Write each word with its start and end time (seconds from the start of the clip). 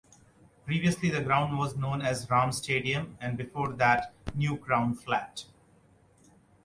Previously 0.65 1.11
the 1.11 1.21
ground 1.21 1.59
was 1.59 1.77
known 1.77 2.01
as 2.01 2.27
'Ram 2.27 2.51
Stadium' 2.51 3.19
and, 3.21 3.37
before 3.37 3.73
that, 3.73 4.11
'New 4.33 4.57
Crown 4.57 4.95
Flatt'. 4.95 5.45